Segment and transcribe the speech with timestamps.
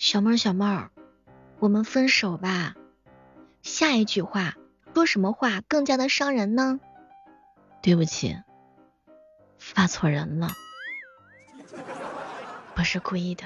[0.00, 0.90] 小妹儿，小妹儿，
[1.58, 2.74] 我们分手吧。
[3.60, 4.54] 下一句话
[4.94, 6.80] 说什么话更加的伤人呢？
[7.82, 8.34] 对不起，
[9.58, 10.48] 发错人了，
[12.74, 13.44] 不是故意的。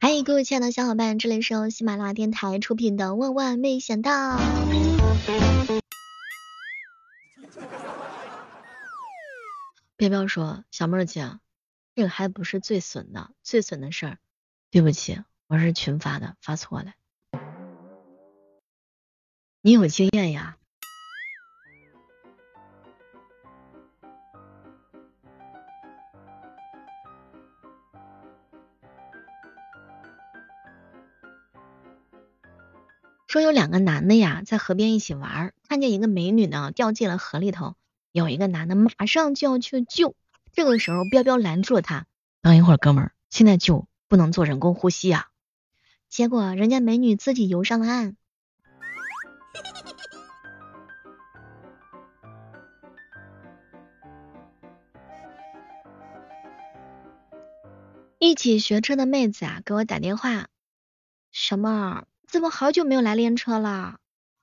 [0.00, 4.10] 嗨，各位亲爱的小伙伴，这里是由喜马拉雅电台出品的《万万没想到》。
[10.04, 11.38] 彪彪说：“小妹儿姐，
[11.94, 14.18] 这个还不是最损的，最损的事儿。
[14.70, 16.92] 对不起，我是群发的，发错了。
[19.62, 20.58] 你有经验呀。”
[33.26, 37.74] 说有两个男的呀，在河边一起玩，看见一个美女呢掉进了河里头。
[38.14, 40.14] 有一个男的马上就要去救，
[40.52, 42.06] 这个时候彪彪拦住了他，
[42.42, 45.26] 等一会儿哥们儿，现在救不能做人工呼吸啊。
[46.08, 48.16] 结果人家美女自己游上了岸。
[58.20, 60.46] 一起学车的妹子啊，给我打电话，
[61.32, 63.98] 小妹儿，怎么好久没有来练车了？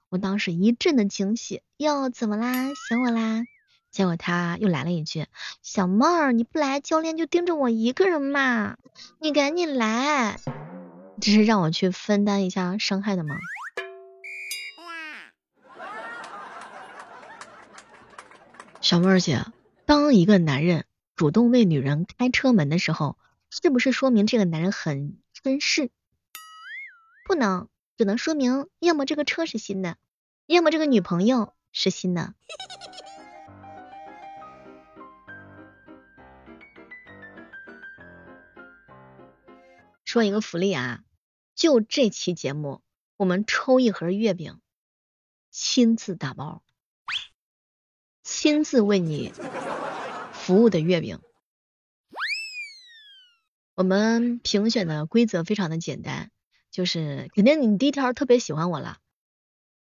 [0.09, 2.74] 我当时一阵的惊喜，哟，怎么啦？
[2.90, 3.46] 想我啦？
[3.92, 5.28] 结果他又来了一句
[5.61, 8.78] ：“小妹儿，你不来，教练就盯着我一个人嘛，
[9.20, 10.39] 你赶紧来。”
[11.20, 13.36] 这是让我去分担一下伤害的吗？
[18.80, 19.45] 小妹儿姐，
[19.86, 23.17] 当一个男人主动为女人开车门的时候，
[23.50, 25.92] 是不是说明这个男人很绅士？
[27.28, 29.97] 不能，只能说明要么这个车是新的，
[30.47, 32.34] 要么这个女朋友是新的。
[40.12, 41.06] 说一个福利啊，
[41.56, 42.81] 就这期节目，
[43.16, 44.59] 我们抽一盒月饼，
[45.52, 46.62] 亲自打包，
[48.22, 49.31] 亲自为你
[50.34, 51.22] 服务的月饼。
[53.74, 56.30] 我们评选的规则非常的简单，
[56.72, 58.97] 就是肯定你第一条特别喜欢我了，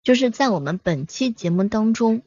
[0.03, 2.21] 就是在我们本期节目当中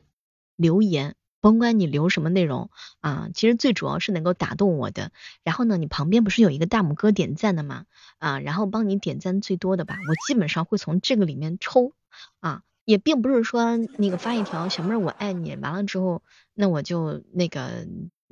[0.56, 1.14] 留言。
[1.44, 2.70] 甭管你留什么内容
[3.02, 5.12] 啊，其实最主要是能够打动我的。
[5.42, 7.84] 然后呢，你旁边不是有一个大拇哥点赞的吗？
[8.16, 11.92] 啊，然后帮你点赞最多的吧，我基本上会从这个里面抽
[12.40, 12.62] 啊。
[12.86, 16.22] 也并不是说那个发一条小妹儿我爱你，完了之后
[16.54, 17.86] 那我就那个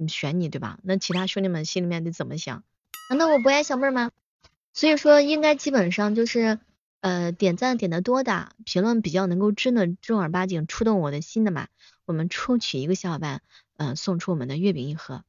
[0.09, 0.79] 选你对吧？
[0.83, 2.65] 那其他兄弟们心里面得怎么想？
[3.11, 4.11] 难道我不爱小妹儿吗？
[4.73, 6.59] 所以说应该基本上就是
[7.02, 11.68] 呃点赞点的多的，评论比较能够真的正儿八经触动我的心的嘛。
[12.04, 13.42] 我们抽取一个小伙伴，
[13.76, 15.24] 嗯，送出我们的月饼一盒。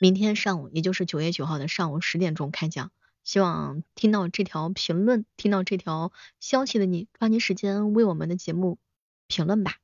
[0.00, 2.90] 明天上午，也就是九月九号的上午十点钟开奖。
[3.22, 8.76] 希望听到这条评论、听到这条消息的你，抓紧时间为我们的节目
[9.28, 9.76] 评论吧。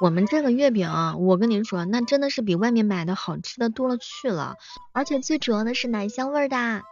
[0.00, 4.56] 我们这个月饼，啊我跟您说，那真的是比外面买的好吃的多了去了，
[4.92, 6.56] 而且最主要的是奶香味的。
[6.56, 6.82] 嘿嘿嘿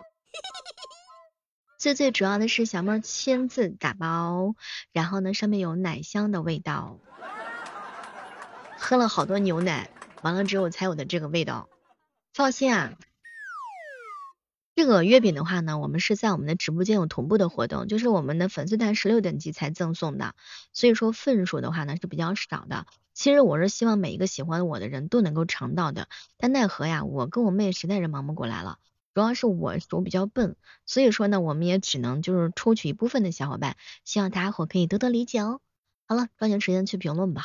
[0.76, 0.99] 嘿
[1.80, 4.54] 最最主要的是小妹亲自打包，
[4.92, 6.98] 然后呢上面有奶香的味道，
[8.76, 9.88] 喝了好多牛奶，
[10.20, 11.70] 完了之后才有的这个味道。
[12.34, 12.98] 放心啊，
[14.74, 20.34] 这个月饼的话呢，我们是在我们的直播间有同步的活动，就是我们的粉丝团十六等级才赠送的，
[20.74, 22.84] 所以说份数的话呢是比较少的。
[23.14, 28.76] 其实我是希望每一个喜欢我的人都能够尝到的，但奈何呀，我跟我妹实在是忙不过来了。
[29.12, 30.56] 主要是我手比较笨，
[30.86, 35.60] 所以说呢，我们也只能就是抽取一部分的小伙伴，希望大家伙可以多多理解哦。
[36.06, 37.42] 好了，抓紧时间去评论吧。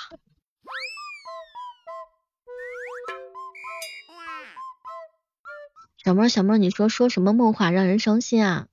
[5.98, 8.68] 小妹儿，小妹儿，你说说什么梦话让人伤心啊？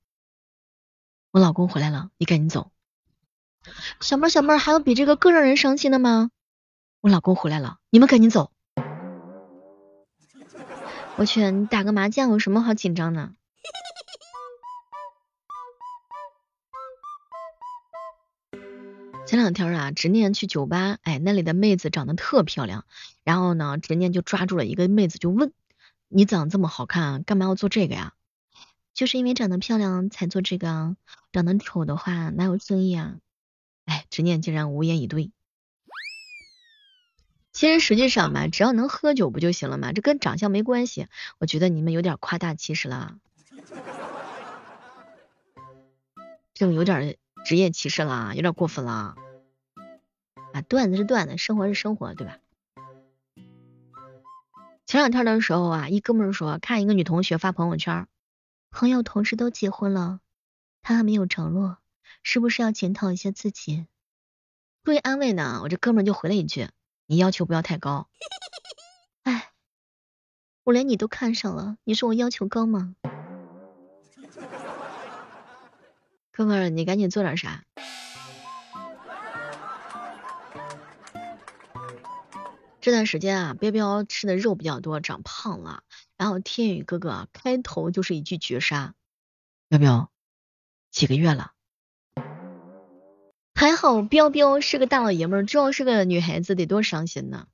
[1.31, 2.71] 我老公回来了，你赶紧走。
[4.01, 6.29] 小妹儿，小妹儿，还有比这个更让人伤心的吗？
[7.01, 8.51] 我老公回来了，你们赶紧走。
[11.15, 13.33] 我去，你打个麻将有什么好紧张的？
[19.25, 22.85] 前两天啊，执念去酒吧，哎，那里的妹子长得特漂亮，
[23.23, 25.53] 然后呢，执念就抓住了一个妹子，就问：
[26.07, 28.13] 你长这么好看，干嘛要做这个呀？
[28.93, 30.97] 就是因为长得漂亮才做这个，
[31.31, 33.17] 长得丑的话哪有生意啊？
[33.85, 35.31] 哎，执念竟然无言以对。
[37.53, 39.93] 其实实际上吧，只要能喝酒不就行了嘛？
[39.93, 41.07] 这跟长相没关系。
[41.37, 43.19] 我觉得你们有点夸大其词了，
[46.55, 49.15] 这有点职业歧视了，有点过分了。
[50.53, 52.39] 啊，段子是段子，生活是生活，对吧？
[54.87, 58.07] 前两天的时候啊，一哥们说看一个女同学发朋友圈，
[58.71, 60.19] 朋友同事都结婚了，
[60.81, 61.77] 他还没有着落，
[62.23, 63.85] 是不是要检讨一下自己？
[64.83, 66.69] 作为安慰呢，我这哥们就回了一句：
[67.05, 68.07] 你要求不要太高。
[69.23, 69.51] 哎，
[70.63, 72.95] 我连你都看上了，你说我要求高吗？
[76.31, 77.63] 哥们儿，你赶紧做点啥？
[82.81, 85.83] 这段时间啊，彪彪吃的肉比较多，长胖了。
[86.17, 88.93] 然后天宇哥哥开头就是一句绝杀，
[89.69, 90.11] 彪彪
[90.91, 91.52] 几个月了？
[93.63, 97.45] 还好彪彪是个大老爷们儿，这要是个女孩子得多伤心呢。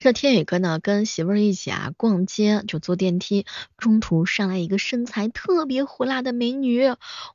[0.00, 3.46] 这天宇哥呢，跟媳妇儿一起啊逛街，就坐电梯，
[3.78, 6.88] 中途上来一个身材特别火辣的美女，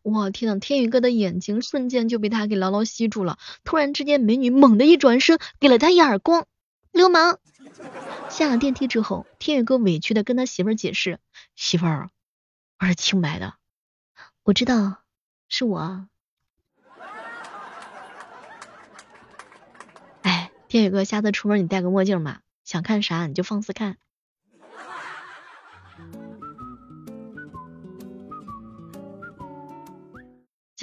[0.04, 3.38] 我天呐，天宇哥的眼睛瞬间就被他给牢牢吸住了。
[3.64, 6.46] 突然之间，美女猛地一转身，给了他一耳光，
[6.98, 7.38] 流氓！
[8.30, 11.20] 下了电梯之后，天宇哥委屈的跟他媳妇儿解释
[11.56, 12.10] ：“媳妇儿，
[12.80, 13.54] 我是清白的，
[14.44, 14.98] 我知道
[15.48, 16.08] 是我。”
[20.24, 22.42] 哎，天宇哥，下次出门你戴个墨镜吧。
[22.64, 23.98] 想看啥你就放肆看。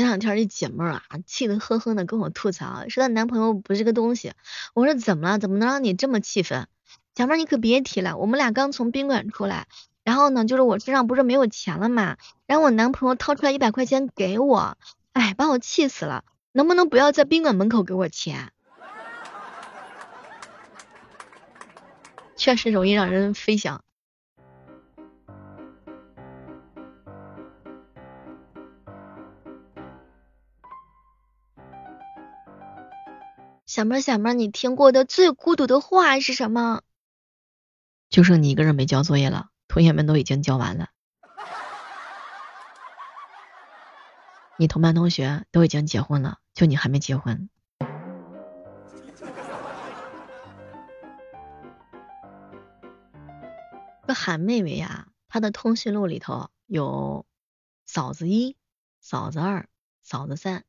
[0.05, 4.35] 前两天一姐妹啊，气得哼哼的跟我吐槽，说她男朋友不是个东西。
[4.75, 5.39] 我说怎么了？
[5.39, 6.69] 怎么能让你这么气愤？
[7.15, 9.67] 姐妹你可别提了，我们俩刚从宾馆出来，
[10.03, 14.77] 然后呢，就是我身上不是没有钱了嘛，然后我男朋友掏出来一百块钱给我，
[15.15, 16.23] 哎，把我气死了。
[16.53, 18.53] 能不能不要在宾馆门口给我钱？
[22.37, 23.83] 确实容易让人飞翔。
[33.75, 36.83] 小妹儿小妹儿，你听过的最孤独的话是什么？
[38.09, 40.91] 就剩你一个人没交作业了，同学们都已经交完了。
[44.57, 47.51] 你同班同学都已经结婚了，就你还没结婚。
[54.07, 57.27] 这韩妹妹呀，她的通讯录里头有
[57.87, 58.57] 嫂子一、
[59.01, 59.69] 嫂子二、
[60.05, 60.65] 嫂子三。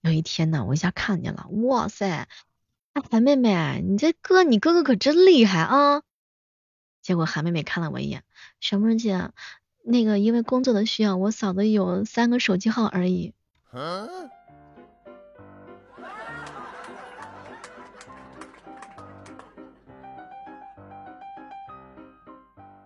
[0.00, 2.28] 有一天呢，我一下看见了，哇塞！
[3.10, 6.02] 韩妹妹，你这哥，你哥哥可真厉害啊！
[7.02, 8.22] 结果韩妹妹看了我一眼，
[8.60, 9.30] 小妹姐，
[9.84, 13.34] 那个因为工作的需要，我嫂子有三个手机号而已。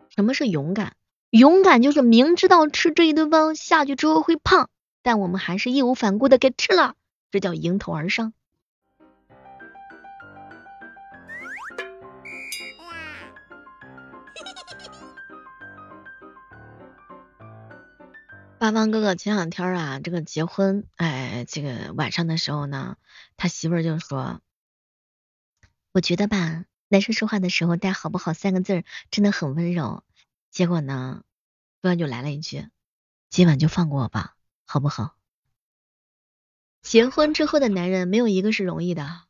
[0.09, 0.97] 什么是勇敢？
[1.31, 4.69] 勇敢就是明知道吃这一顿饭下去之后会胖，
[5.03, 6.95] 但我们还是义无反顾的给吃了，
[7.31, 8.33] 这叫迎头而上。
[18.59, 22.99] 八方哥哥前两天啊，这个结婚，哎，这个晚上的时候呢，
[23.39, 24.43] 他媳妇儿就说
[25.93, 30.05] ：“我觉得吧，男生说话的时候带好不好三个字真的很温柔。”
[30.53, 31.23] 结果呢，
[31.81, 32.69] 突然就来了一句
[33.31, 34.37] ：“今晚就放过我吧，
[34.71, 35.17] 好不好？”
[36.81, 39.23] 结婚之后的男人没有一个是容易的。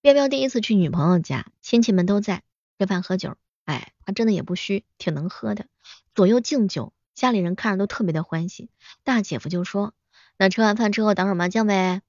[0.00, 2.44] 彪彪第一次去女朋友家，亲戚们都在
[2.78, 5.66] 吃饭喝酒，哎，他真的也不虚，挺能喝的，
[6.14, 8.70] 左右敬酒，家里人看着都特别的欢喜。
[9.02, 9.92] 大姐夫就说
[10.38, 12.00] ：“那吃完饭之后打会儿麻将呗。”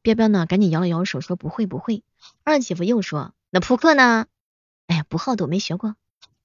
[0.00, 2.02] 彪彪呢，赶紧摇了摇手说：“不会不会。”
[2.44, 4.26] 二姐夫又说：“那扑克呢？”
[4.88, 5.96] 哎呀，不好赌，没学过。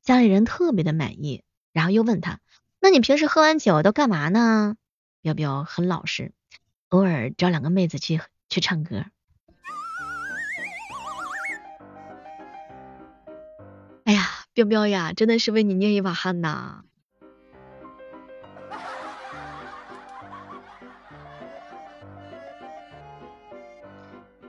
[0.02, 2.42] 家里人特别的满意，然后又问他
[2.80, 4.76] ：“那你平时喝完酒都干嘛呢？”
[5.22, 6.32] 彪彪很老实，
[6.88, 9.06] 偶尔找两个妹子去去唱歌。
[14.06, 16.84] 哎呀，彪彪呀，真的是为你捏一把汗呐。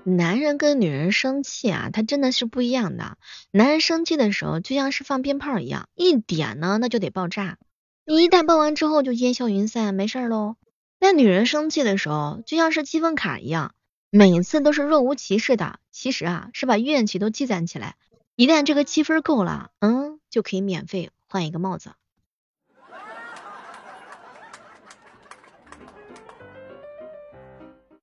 [0.02, 3.18] 男人跟女人生气啊，他真的是不一样的。
[3.50, 7.58] 男人生气的时候就像是放鞭炮一样，一点呢那就得爆炸。
[8.10, 10.56] 你一旦爆完之后就烟消云散，没事喽。
[10.98, 13.72] 那女人生气的时候就像是积分卡一样，
[14.10, 17.94] 每次都是若无其事的，其实啊是把怨气都积攒起来。
[18.34, 21.92] 一旦这个积分够了，嗯，就可以免费换一个帽子。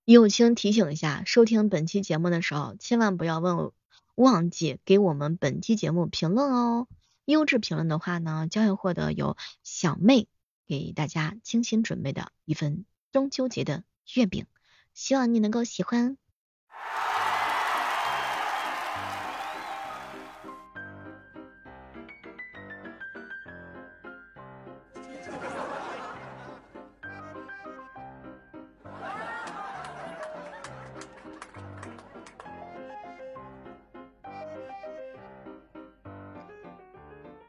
[0.06, 3.72] 友情提醒一下，收听本期节目的时候，千万不要问
[4.16, 6.88] 忘记给我们本期节目评论哦。
[7.28, 10.30] 优质评论的话呢，将会获得由小妹
[10.66, 14.46] 给大家精心准备的一份中秋节的月饼，
[14.94, 16.18] 希望你能够喜欢。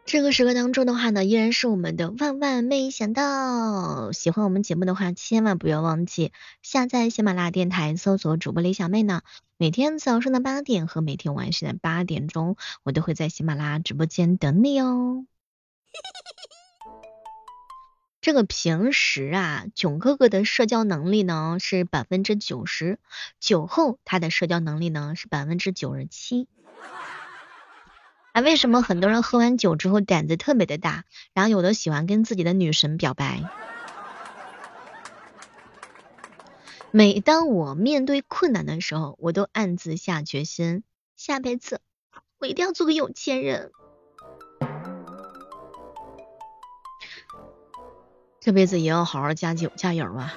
[0.09, 4.11] 这个时刻当中的话呢，依然是我们的万万没想到。
[4.13, 9.21] 喜欢我们节目的话，千万不要忘记下载喜马拉雅电台，搜索主播李小妹呢。
[9.59, 15.27] 每天早上的八点和每天晚上的八点钟，我都会在喜马拉雅直播间等你哦。
[18.23, 22.99] 这个平时啊，囧哥哥的社交能力呢是百分之九十，
[23.41, 26.49] 酒后他的社交能力呢是百分之九十七。
[28.41, 33.43] 为什么很多人喝完酒之后胆子特别的大，然后有的喜欢跟自己的女神表白？
[36.91, 40.85] 每当我面对困难的时候，我都暗自下决心，
[41.17, 41.81] 下辈子
[42.39, 43.73] 我一定要做个有钱人。
[48.41, 50.35] 这辈子也要好好加酒加油啊！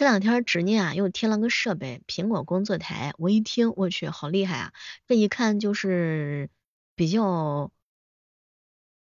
[0.00, 3.12] 这两天执念啊又添了个设备，苹果工作台。
[3.18, 4.72] 我一听，我去，好厉害啊！
[5.06, 6.48] 这一看就是
[6.94, 7.70] 比较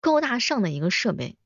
[0.00, 1.36] 高大上的一个设备。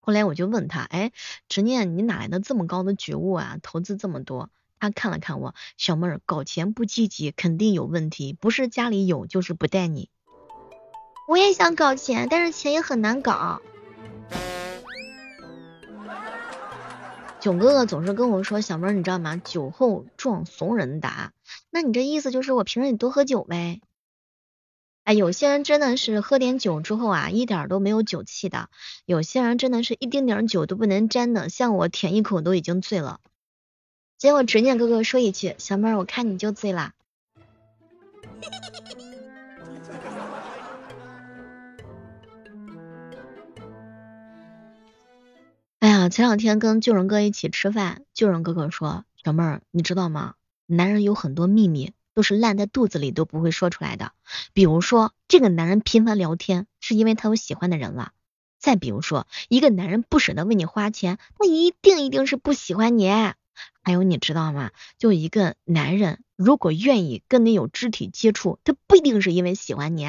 [0.00, 1.12] 后来我就问他，哎，
[1.48, 3.56] 执念，你哪来的这么高的觉悟啊？
[3.62, 4.50] 投资这么多？
[4.78, 10.10] 他看了看我，小妹儿，搞钱不积极，肯定有问题，不是家里有，就是不带你。
[11.26, 13.62] 我也想搞钱，但是钱也很难搞。
[17.40, 19.36] 囧哥哥总是跟我说，小妹儿你知道吗？
[19.36, 21.32] 酒后撞怂人胆。
[21.70, 23.80] 那你这意思就是我平时得多喝酒呗？
[25.04, 28.68] 哎，有些人真的是喝点酒之后啊，一点都没有酒气的；
[29.06, 33.20] 有些人真的是一丁点酒都不能沾的，像我舔一口都已经醉了。
[34.18, 36.92] 结果执念哥哥说一句，小妹儿我看你就醉啦。
[46.10, 50.34] 前两天跟救人哥一起吃饭，救人哥哥说：“小妹儿，你知道吗？
[50.66, 54.12] 男人有很多秘密，都是烂在肚子里都不会说出来的。
[54.52, 58.12] 比如说，这个男人频繁聊天，是因为他有喜欢的人了；
[58.58, 63.08] 再比如说，一个男人不舍得为你花钱，那一定一定是不喜欢你。
[63.82, 64.70] 还有，你知道吗？
[64.98, 70.06] 就一个男人如果愿意跟你有肢体接触，他不一定是因为喜欢你。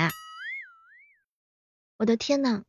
[1.97, 2.63] 我的天呐！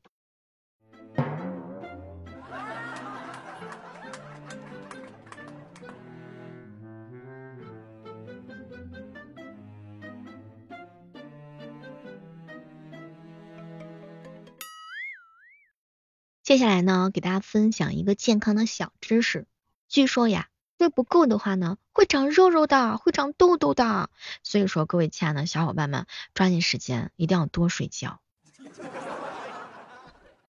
[16.51, 19.47] 接下来呢，给大家分享一个健康的小知识。
[19.89, 24.11] 据说呀，睡不够的话呢，会长肉肉的，会长痘痘的。
[24.43, 28.21] 所以说，各位亲爱的小伙伴们，抓紧时间，一定要多睡觉。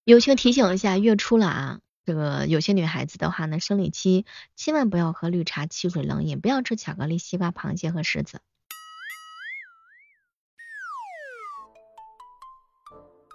[0.02, 8.40] 友情提醒一下，月初了啊，这个有些女孩子的话呢，生理期千万不要喝绿茶、汽水、冷饮，不要吃巧克力、西瓜、螃蟹和柿子。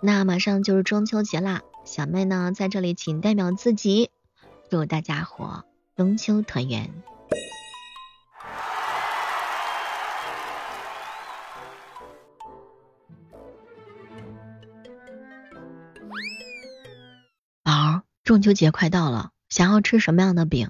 [0.01, 1.61] 那马上就是中秋节啦。
[1.87, 4.11] 小妹呢，在这里请代表自己，
[4.69, 5.63] 祝大家伙
[5.95, 6.91] 中秋团圆。
[17.63, 20.69] 宝，中秋节快到了，想要吃什么样的饼？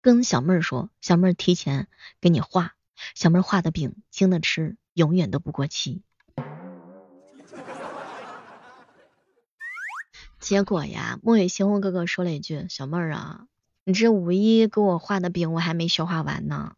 [0.00, 1.86] 跟小妹儿说，小妹儿提前
[2.22, 2.72] 给你画，
[3.14, 6.02] 小妹儿画的饼，经得吃，永远都不过期。
[10.46, 13.48] 结果呀，墨雨星空哥哥说了一句：“小妹儿啊，
[13.82, 16.74] 你这五一给我画的饼我还没消化完呢。”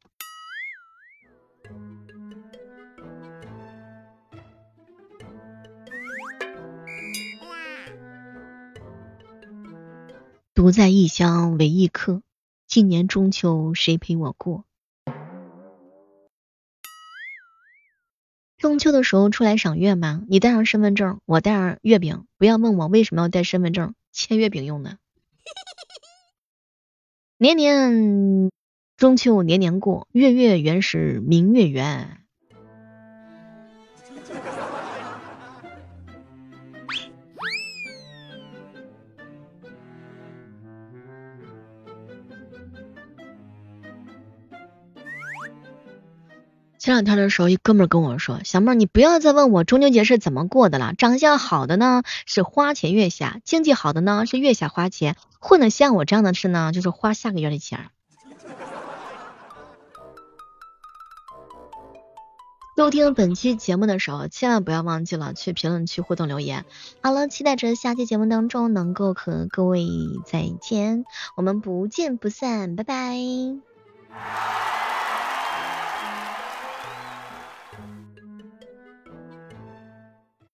[10.54, 12.22] 独在异乡为异客，
[12.66, 14.64] 今年中秋谁陪我过？
[18.58, 20.24] 中秋的时候出来赏月吗？
[20.28, 22.26] 你带上身份证，我带上月饼。
[22.38, 24.98] 不要问我为什么要带身份证，切月饼用的。
[27.38, 28.50] 年年
[28.96, 32.24] 中秋年年过，月月圆时明月圆。
[46.88, 50.94] 前两天的时候，一哥们跟我说：“小妹儿，你不要再问我中秋节是怎么过的了。
[50.94, 57.90] 长相好的呢是花前月下，经济好的呢是月下花钱，混的像我这样的是呢就是花下个月的钱。”
[62.74, 66.64] 收听本期节目的时候，千万不要忘记了去评论区互动留言。
[67.02, 69.86] 好了，期待着下期节目当中能够和各位
[70.24, 71.04] 再见，
[71.36, 73.18] 我们不见不散，拜拜。